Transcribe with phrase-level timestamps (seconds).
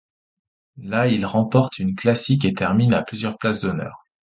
[0.81, 4.03] Là, il remporte une classique et termine à plusieurs places d'honneurs.